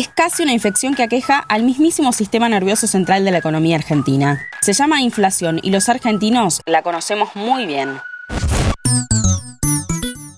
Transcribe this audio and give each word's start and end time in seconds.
es 0.00 0.08
casi 0.08 0.42
una 0.42 0.54
infección 0.54 0.94
que 0.94 1.02
aqueja 1.02 1.38
al 1.38 1.62
mismísimo 1.62 2.12
sistema 2.12 2.48
nervioso 2.48 2.86
central 2.86 3.22
de 3.22 3.32
la 3.32 3.38
economía 3.38 3.76
argentina. 3.76 4.40
Se 4.62 4.72
llama 4.72 5.02
inflación 5.02 5.60
y 5.62 5.70
los 5.70 5.90
argentinos 5.90 6.62
la 6.64 6.82
conocemos 6.82 7.36
muy 7.36 7.66
bien. 7.66 8.00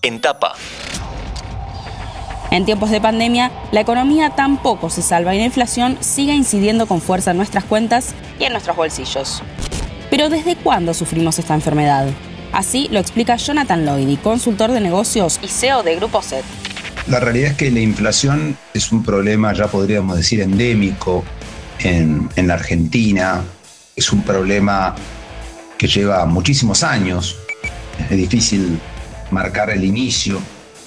En 0.02 0.20
tapa. 0.20 0.54
En 2.50 2.64
tiempos 2.64 2.90
de 2.90 3.00
pandemia, 3.00 3.52
la 3.70 3.80
economía 3.80 4.30
tampoco 4.30 4.90
se 4.90 5.00
salva 5.00 5.34
y 5.34 5.38
la 5.38 5.44
inflación 5.44 5.96
sigue 6.00 6.34
incidiendo 6.34 6.86
con 6.86 7.00
fuerza 7.00 7.30
en 7.30 7.36
nuestras 7.36 7.64
cuentas 7.64 8.14
y 8.40 8.44
en 8.44 8.52
nuestros 8.52 8.76
bolsillos. 8.76 9.42
Pero 10.10 10.28
¿desde 10.28 10.56
cuándo 10.56 10.92
sufrimos 10.92 11.38
esta 11.38 11.54
enfermedad? 11.54 12.08
Así 12.52 12.88
lo 12.90 12.98
explica 12.98 13.36
Jonathan 13.36 13.86
Lloydy, 13.86 14.16
consultor 14.16 14.72
de 14.72 14.80
negocios 14.80 15.38
y 15.40 15.46
CEO 15.46 15.84
de 15.84 15.96
Grupo 15.96 16.20
SET. 16.20 16.44
La 17.08 17.20
realidad 17.20 17.52
es 17.52 17.56
que 17.56 17.70
la 17.70 17.80
inflación 17.80 18.56
es 18.74 18.92
un 18.92 19.02
problema, 19.02 19.52
ya 19.52 19.66
podríamos 19.66 20.16
decir, 20.16 20.40
endémico 20.40 21.24
en, 21.80 22.28
en 22.36 22.48
la 22.48 22.54
Argentina. 22.54 23.42
Es 23.96 24.12
un 24.12 24.22
problema 24.22 24.94
que 25.76 25.88
lleva 25.88 26.24
muchísimos 26.26 26.82
años. 26.82 27.36
Es 28.08 28.16
difícil 28.16 28.78
marcar 29.30 29.70
el 29.70 29.84
inicio 29.84 30.40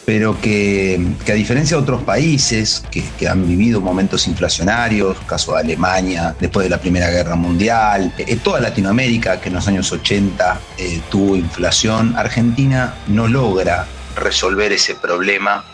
pero 0.05 0.39
que, 0.39 1.03
a 1.27 1.34
diferencia 1.34 1.75
de 1.75 1.84
otros 1.84 2.03
países 2.03 2.84
que, 2.91 3.27
han 3.27 3.47
vivido 3.47 3.81
momentos 3.81 4.27
inflacionarios, 4.27 5.17
caso 5.25 5.53
de 5.55 5.61
Alemania 5.61 6.36
después 6.39 6.66
de 6.66 6.70
la 6.70 6.80
Primera 6.80 7.09
Guerra 7.09 7.36
Mundial, 7.36 8.13
en 8.20 8.38
eh, 8.38 8.39
toda 8.41 8.59
Latinoamérica 8.59 9.41
que 9.41 9.50
en 9.50 9.55
los 9.55 9.67
años 9.67 9.91
80 9.91 10.59
eh, 10.77 11.02
tuvo 11.09 11.36
inflación, 11.36 12.16
Argentina 12.16 12.94
no 13.08 13.27
logra 13.27 13.88
resolver 14.16 14.72
ese 14.72 14.94
problema 14.94 15.66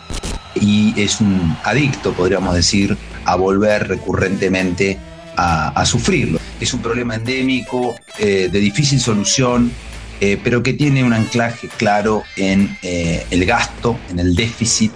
y 0.62 0.94
es 0.96 1.20
un 1.20 1.56
adicto, 1.64 2.12
podríamos 2.12 2.54
decir, 2.54 2.96
a 3.24 3.34
volver 3.34 3.88
recurrentemente 3.88 4.96
a, 5.36 5.84
sufrirlo. 5.84 6.38
Es 6.60 6.72
un 6.72 6.80
problema 6.80 7.16
endémico, 7.16 7.96
eh, 8.18 8.48
de 8.52 8.60
difícil 8.60 9.00
solución, 9.00 9.72
eh, 10.20 10.38
pero 10.42 10.62
que 10.62 10.72
tiene 10.72 11.02
un 11.02 11.12
anclaje 11.12 11.68
claro 11.76 12.22
en 12.36 12.78
eh, 12.82 13.26
el 13.30 13.44
gasto, 13.44 13.98
en 14.10 14.20
el 14.20 14.36
déficit 14.36 14.92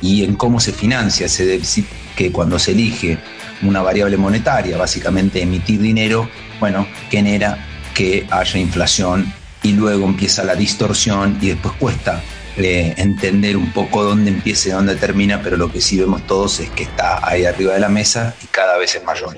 y 0.00 0.24
en 0.24 0.36
cómo 0.36 0.58
se 0.58 0.72
financia 0.72 1.26
ese 1.26 1.44
déficit, 1.44 1.84
que 2.16 2.32
cuando 2.32 2.58
se 2.58 2.72
elige 2.72 3.18
una 3.62 3.82
variable 3.82 4.16
monetaria, 4.16 4.78
básicamente 4.78 5.42
emitir 5.42 5.80
dinero, 5.80 6.30
bueno, 6.60 6.86
genera 7.10 7.66
que 7.92 8.26
haya 8.30 8.58
inflación 8.58 9.30
y 9.62 9.72
luego 9.72 10.06
empieza 10.06 10.44
la 10.44 10.54
distorsión 10.54 11.36
y 11.42 11.48
después 11.48 11.74
cuesta 11.74 12.22
eh, 12.56 12.94
entender 12.96 13.56
un 13.56 13.72
poco 13.72 14.02
dónde 14.02 14.30
empieza 14.30 14.68
y 14.68 14.72
dónde 14.72 14.96
termina, 14.96 15.40
pero 15.42 15.56
lo 15.56 15.70
que 15.70 15.80
sí 15.80 15.98
vemos 15.98 16.26
todos 16.26 16.60
es 16.60 16.70
que 16.70 16.82
está 16.84 17.26
ahí 17.26 17.44
arriba 17.44 17.74
de 17.74 17.80
la 17.80 17.88
mesa 17.88 18.34
y 18.42 18.46
cada 18.46 18.76
vez 18.78 18.94
es 18.94 19.04
mayor. 19.04 19.36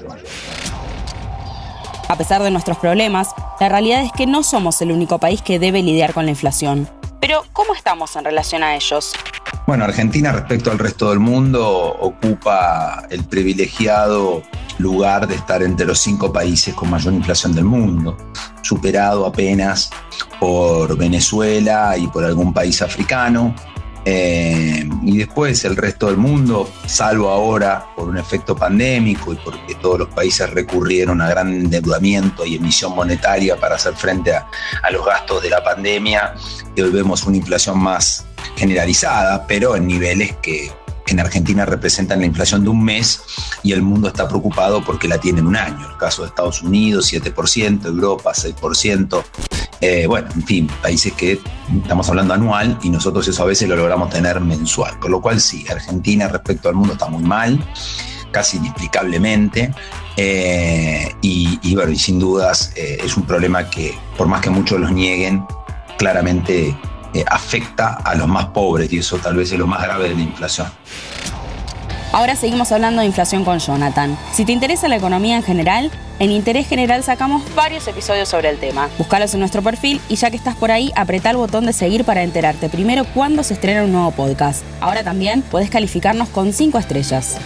A 2.08 2.16
pesar 2.16 2.42
de 2.42 2.50
nuestros 2.50 2.78
problemas, 2.78 3.28
la 3.60 3.68
realidad 3.68 4.02
es 4.04 4.12
que 4.12 4.26
no 4.26 4.42
somos 4.42 4.80
el 4.82 4.92
único 4.92 5.18
país 5.18 5.40
que 5.40 5.58
debe 5.58 5.82
lidiar 5.82 6.12
con 6.12 6.24
la 6.26 6.30
inflación. 6.30 6.88
Pero, 7.20 7.44
¿cómo 7.52 7.74
estamos 7.74 8.16
en 8.16 8.24
relación 8.24 8.62
a 8.62 8.74
ellos? 8.74 9.12
Bueno, 9.66 9.84
Argentina 9.84 10.32
respecto 10.32 10.70
al 10.70 10.78
resto 10.78 11.10
del 11.10 11.20
mundo 11.20 11.66
ocupa 11.68 13.06
el 13.10 13.24
privilegiado 13.24 14.42
lugar 14.82 15.26
de 15.26 15.36
estar 15.36 15.62
entre 15.62 15.86
los 15.86 15.98
cinco 15.98 16.32
países 16.32 16.74
con 16.74 16.90
mayor 16.90 17.14
inflación 17.14 17.54
del 17.54 17.64
mundo, 17.64 18.16
superado 18.62 19.24
apenas 19.26 19.90
por 20.38 20.96
Venezuela 20.96 21.96
y 21.96 22.06
por 22.08 22.24
algún 22.24 22.52
país 22.52 22.82
africano, 22.82 23.54
eh, 24.04 24.88
y 25.04 25.18
después 25.18 25.64
el 25.64 25.76
resto 25.76 26.06
del 26.06 26.16
mundo, 26.16 26.68
salvo 26.86 27.30
ahora 27.30 27.86
por 27.94 28.08
un 28.08 28.18
efecto 28.18 28.56
pandémico 28.56 29.32
y 29.32 29.36
porque 29.36 29.76
todos 29.76 30.00
los 30.00 30.08
países 30.08 30.50
recurrieron 30.50 31.20
a 31.20 31.28
gran 31.28 31.52
endeudamiento 31.52 32.44
y 32.44 32.56
emisión 32.56 32.96
monetaria 32.96 33.56
para 33.56 33.76
hacer 33.76 33.94
frente 33.94 34.34
a, 34.34 34.48
los 34.90 35.06
gastos 35.06 35.42
de 35.42 35.50
la 35.50 35.62
pandemia, 35.62 36.34
y 36.74 36.80
hoy 36.80 36.90
vemos 36.90 37.24
una 37.24 37.36
inflación 37.36 37.78
más 37.78 38.26
generalizada, 38.56 39.46
pero 39.46 39.76
en 39.76 39.86
niveles 39.86 40.34
que, 40.42 40.72
en 41.12 41.20
Argentina 41.20 41.64
representan 41.64 42.20
la 42.20 42.26
inflación 42.26 42.64
de 42.64 42.70
un 42.70 42.82
mes 42.82 43.22
y 43.62 43.72
el 43.72 43.82
mundo 43.82 44.08
está 44.08 44.26
preocupado 44.26 44.84
porque 44.84 45.08
la 45.08 45.18
tiene 45.18 45.40
en 45.40 45.46
un 45.46 45.56
año. 45.56 45.88
El 45.88 45.96
caso 45.96 46.22
de 46.22 46.28
Estados 46.28 46.62
Unidos, 46.62 47.12
7%, 47.12 47.86
Europa, 47.86 48.32
6%. 48.32 49.22
Eh, 49.80 50.06
bueno, 50.06 50.28
en 50.34 50.42
fin, 50.44 50.70
países 50.80 51.12
que 51.12 51.40
estamos 51.82 52.08
hablando 52.08 52.34
anual 52.34 52.78
y 52.82 52.90
nosotros 52.90 53.26
eso 53.28 53.42
a 53.42 53.46
veces 53.46 53.68
lo 53.68 53.76
logramos 53.76 54.10
tener 54.10 54.40
mensual. 54.40 54.98
Por 54.98 55.10
lo 55.10 55.20
cual 55.20 55.40
sí, 55.40 55.64
Argentina 55.70 56.28
respecto 56.28 56.68
al 56.68 56.74
mundo 56.74 56.94
está 56.94 57.08
muy 57.08 57.22
mal, 57.22 57.58
casi 58.30 58.56
inexplicablemente. 58.56 59.72
Eh, 60.16 61.14
y, 61.22 61.74
bueno, 61.74 61.90
y 61.90 61.98
sin 61.98 62.18
dudas 62.18 62.72
eh, 62.76 62.98
es 63.02 63.16
un 63.16 63.24
problema 63.24 63.70
que 63.70 63.94
por 64.16 64.26
más 64.26 64.40
que 64.40 64.50
muchos 64.50 64.78
los 64.78 64.92
nieguen, 64.92 65.46
claramente 65.98 66.76
afecta 67.26 67.94
a 67.94 68.14
los 68.14 68.28
más 68.28 68.46
pobres 68.46 68.92
y 68.92 68.98
eso 68.98 69.18
tal 69.18 69.36
vez 69.36 69.52
es 69.52 69.58
lo 69.58 69.66
más 69.66 69.82
grave 69.82 70.08
de 70.08 70.14
la 70.14 70.22
inflación. 70.22 70.68
Ahora 72.12 72.36
seguimos 72.36 72.70
hablando 72.72 73.00
de 73.00 73.06
inflación 73.06 73.42
con 73.42 73.58
Jonathan. 73.58 74.18
Si 74.34 74.44
te 74.44 74.52
interesa 74.52 74.86
la 74.86 74.96
economía 74.96 75.36
en 75.36 75.42
general, 75.42 75.90
en 76.18 76.30
Interés 76.30 76.68
General 76.68 77.02
sacamos 77.02 77.42
varios 77.54 77.88
episodios 77.88 78.28
sobre 78.28 78.50
el 78.50 78.58
tema. 78.58 78.90
Búscalos 78.98 79.32
en 79.32 79.40
nuestro 79.40 79.62
perfil 79.62 79.98
y 80.10 80.16
ya 80.16 80.30
que 80.30 80.36
estás 80.36 80.54
por 80.54 80.70
ahí, 80.70 80.92
apretá 80.94 81.30
el 81.30 81.38
botón 81.38 81.64
de 81.64 81.72
seguir 81.72 82.04
para 82.04 82.22
enterarte 82.22 82.68
primero 82.68 83.04
cuando 83.14 83.42
se 83.42 83.54
estrena 83.54 83.84
un 83.84 83.92
nuevo 83.92 84.10
podcast. 84.10 84.62
Ahora 84.80 85.02
también 85.02 85.40
puedes 85.40 85.70
calificarnos 85.70 86.28
con 86.28 86.52
5 86.52 86.78
estrellas. 86.78 87.38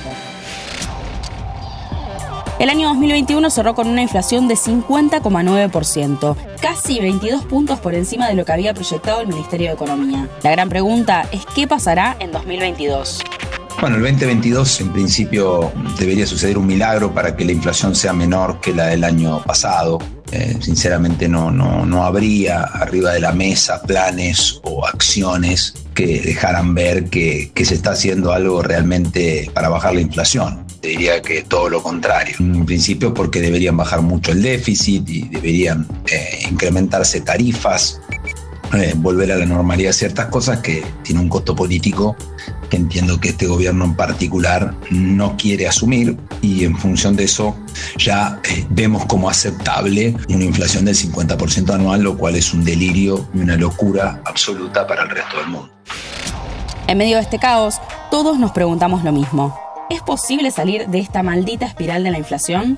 El 2.59 2.71
año 2.71 2.89
2021 2.89 3.51
cerró 3.51 3.75
con 3.75 3.87
una 3.87 4.01
inflación 4.01 4.49
de 4.49 4.55
50,9%, 4.55 6.37
casi 6.63 7.01
22 7.01 7.45
puntos 7.45 7.79
por 7.81 7.95
encima 7.95 8.29
de 8.29 8.35
lo 8.35 8.47
que 8.47 8.53
había 8.53 8.73
proyectado 8.73 9.21
el 9.21 9.29
Ministerio 9.29 9.69
de 9.69 9.75
Economía. 9.75 10.27
La 10.43 10.53
gran 10.53 10.71
pregunta 10.71 11.29
es 11.33 11.45
qué 11.55 11.69
pasará 11.69 12.17
en 12.19 12.33
2022. 12.33 13.23
Bueno, 13.79 13.97
el 13.97 14.03
2022 14.03 14.81
en 14.81 14.93
principio 14.95 15.71
debería 15.99 16.27
suceder 16.27 16.57
un 16.57 16.67
milagro 16.67 17.13
para 17.13 17.37
que 17.37 17.45
la 17.45 17.53
inflación 17.53 17.95
sea 17.95 18.15
menor 18.15 18.59
que 18.61 18.73
la 18.73 18.87
del 18.87 19.05
año 19.05 19.43
pasado. 19.45 19.99
Eh, 20.33 20.57
sinceramente 20.61 21.29
no, 21.29 21.51
no, 21.51 21.85
no 21.85 22.05
habría 22.05 22.63
arriba 22.63 23.13
de 23.13 23.21
la 23.21 23.33
mesa 23.33 23.83
planes 23.83 24.61
o 24.63 24.87
acciones 24.87 25.75
que 25.97 26.21
dejaran 26.21 26.75
ver 26.75 27.07
que, 27.11 27.53
se 27.55 27.75
está 27.75 27.93
haciendo 27.93 28.33
algo 28.33 28.63
realmente 28.63 29.51
para 29.53 29.69
bajar 29.69 29.95
la 29.95 30.01
inflación. 30.01 30.66
Diría 30.87 31.21
que 31.21 31.43
todo 31.43 31.69
lo 31.69 31.83
contrario. 31.83 32.37
En 32.39 32.65
principio 32.65 33.13
porque 33.13 33.41
deberían 33.41 33.77
bajar 33.77 34.03
mucho 34.03 34.33
el 34.33 34.43
déficit 34.43 35.09
y 35.09 35.23
deberían 35.23 35.87
eh, 36.11 36.47
incrementarse 36.49 37.21
tarifas, 37.23 38.01
eh, 38.73 38.95
volver 38.97 39.33
a 39.33 39.37
la 39.37 39.47
normalidad 39.47 39.93
ciertas 39.93 40.27
cosas 40.27 40.61
que 40.61 40.85
tiene 41.03 41.21
un 41.21 41.29
costo 41.29 41.57
político 41.57 42.17
que 42.71 42.77
entiendo 42.77 43.21
que 43.21 43.31
este 43.31 43.47
gobierno 43.47 43.85
en 43.85 43.95
particular 43.95 44.75
no 44.91 45.37
quiere 45.37 45.67
asumir 45.67 46.17
y 46.41 46.65
en 46.65 46.77
función 46.77 47.17
de 47.17 47.25
eso 47.25 47.57
ya 47.97 48.41
eh, 48.49 48.65
vemos 48.71 49.07
como 49.07 49.29
aceptable 49.29 50.17
una 50.29 50.45
inflación 50.45 50.85
del 50.85 50.95
50% 50.95 51.75
anual, 51.75 52.03
lo 52.03 52.17
cual 52.17 52.37
es 52.37 52.53
un 52.55 52.65
delirio 52.65 53.29
y 53.35 53.39
una 53.39 53.57
locura 53.57 54.21
absoluta 54.25 54.87
para 54.87 55.03
el 55.03 55.11
resto 55.11 55.37
del 55.39 55.49
mundo. 55.49 55.71
En 56.87 56.99
medio 56.99 57.17
de 57.17 57.23
este 57.23 57.39
caos, 57.39 57.81
todos 58.11 58.39
nos 58.39 58.53
preguntamos 58.53 59.03
lo 59.03 59.13
mismo. 59.13 59.66
¿Es 59.89 60.03
posible 60.03 60.51
salir 60.51 60.89
de 60.89 60.99
esta 60.99 61.23
maldita 61.23 61.65
espiral 61.65 62.03
de 62.03 62.11
la 62.11 62.19
inflación? 62.19 62.77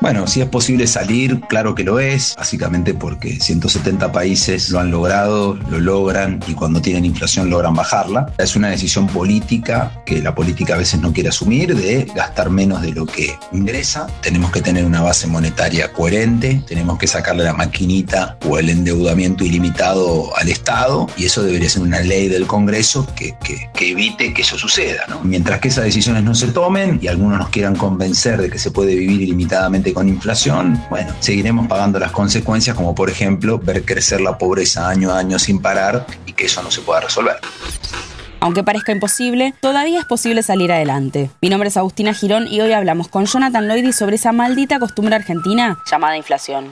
Bueno, 0.00 0.28
si 0.28 0.40
es 0.40 0.48
posible 0.48 0.86
salir, 0.86 1.40
claro 1.48 1.74
que 1.74 1.82
lo 1.82 1.98
es, 1.98 2.36
básicamente 2.38 2.94
porque 2.94 3.40
170 3.40 4.12
países 4.12 4.70
lo 4.70 4.78
han 4.78 4.92
logrado, 4.92 5.58
lo 5.68 5.80
logran 5.80 6.38
y 6.46 6.54
cuando 6.54 6.80
tienen 6.80 7.04
inflación 7.04 7.50
logran 7.50 7.74
bajarla. 7.74 8.32
Es 8.38 8.54
una 8.54 8.68
decisión 8.68 9.08
política 9.08 10.00
que 10.06 10.22
la 10.22 10.36
política 10.36 10.74
a 10.74 10.78
veces 10.78 11.00
no 11.00 11.12
quiere 11.12 11.30
asumir 11.30 11.74
de 11.74 12.04
gastar 12.14 12.48
menos 12.48 12.80
de 12.82 12.92
lo 12.92 13.06
que 13.06 13.36
ingresa. 13.52 14.06
Tenemos 14.22 14.52
que 14.52 14.62
tener 14.62 14.84
una 14.84 15.02
base 15.02 15.26
monetaria 15.26 15.92
coherente, 15.92 16.62
tenemos 16.68 16.96
que 16.96 17.08
sacarle 17.08 17.42
la 17.42 17.54
maquinita 17.54 18.38
o 18.48 18.56
el 18.56 18.70
endeudamiento 18.70 19.44
ilimitado 19.44 20.30
al 20.36 20.48
Estado 20.48 21.08
y 21.16 21.24
eso 21.24 21.42
debería 21.42 21.68
ser 21.68 21.82
una 21.82 22.00
ley 22.02 22.28
del 22.28 22.46
Congreso 22.46 23.04
que, 23.16 23.34
evite 23.80 24.32
que 24.32 24.42
eso 24.42 24.56
suceda. 24.56 25.06
Mientras 25.24 25.58
que 25.58 25.68
esas 25.68 25.84
decisiones 25.84 26.22
no 26.22 26.36
se 26.36 26.48
tomen 26.48 27.00
y 27.02 27.08
algunos 27.08 27.38
nos 27.38 27.48
quieran 27.48 27.74
convencer 27.74 28.40
de 28.40 28.48
que 28.48 28.60
se 28.60 28.70
puede 28.70 28.94
vivir 28.94 29.22
ilimitadamente 29.22 29.87
con 29.92 30.08
inflación, 30.08 30.82
bueno, 30.90 31.12
seguiremos 31.20 31.66
pagando 31.66 31.98
las 31.98 32.12
consecuencias, 32.12 32.76
como 32.76 32.94
por 32.94 33.10
ejemplo 33.10 33.58
ver 33.58 33.84
crecer 33.84 34.20
la 34.20 34.38
pobreza 34.38 34.88
año 34.88 35.10
a 35.10 35.18
año 35.18 35.38
sin 35.38 35.60
parar 35.60 36.06
y 36.26 36.32
que 36.32 36.46
eso 36.46 36.62
no 36.62 36.70
se 36.70 36.80
pueda 36.80 37.00
resolver. 37.00 37.36
Aunque 38.40 38.62
parezca 38.62 38.92
imposible, 38.92 39.52
todavía 39.60 39.98
es 39.98 40.04
posible 40.04 40.42
salir 40.42 40.70
adelante. 40.72 41.30
Mi 41.40 41.48
nombre 41.48 41.68
es 41.70 41.76
Agustina 41.76 42.14
Girón 42.14 42.46
y 42.46 42.60
hoy 42.60 42.72
hablamos 42.72 43.08
con 43.08 43.26
Jonathan 43.26 43.66
Lloydy 43.66 43.92
sobre 43.92 44.16
esa 44.16 44.32
maldita 44.32 44.78
costumbre 44.78 45.16
argentina 45.16 45.78
llamada 45.90 46.16
inflación. 46.16 46.68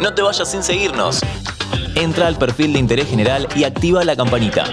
No 0.00 0.14
te 0.14 0.22
vayas 0.22 0.50
sin 0.50 0.62
seguirnos. 0.62 1.20
Entra 1.94 2.28
al 2.28 2.38
perfil 2.38 2.72
de 2.72 2.78
interés 2.78 3.08
general 3.08 3.48
y 3.56 3.64
activa 3.64 4.04
la 4.04 4.16
campanita. 4.16 4.64